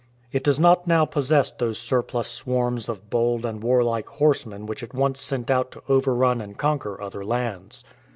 [0.31, 4.95] ""It does not now possess those surplus swarms of bold and warlike horsemen which it
[4.95, 7.83] once sent out to overrun and conquer other lands.